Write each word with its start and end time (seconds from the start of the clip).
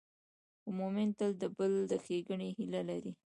مؤمن 0.77 1.09
تل 1.17 1.31
د 1.41 1.43
بل 1.57 1.73
د 1.91 1.91
ښېګڼې 2.03 2.49
هیله 2.57 2.81
لري. 2.89 3.11